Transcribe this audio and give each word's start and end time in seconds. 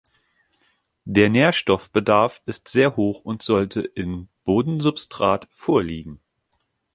Der 1.05 1.29
Nährstoffbedarf 1.29 2.41
ist 2.47 2.67
sehr 2.67 2.95
hoch 2.97 3.23
und 3.23 3.43
sollte 3.43 3.81
im 3.81 4.29
Bodensubstrat 4.45 5.47
vorliegen. 5.51 6.19